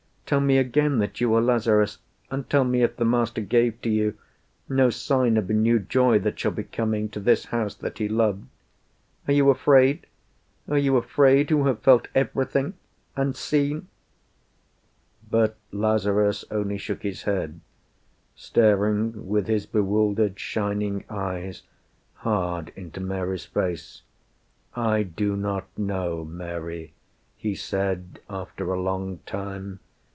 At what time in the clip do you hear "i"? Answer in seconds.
24.77-25.03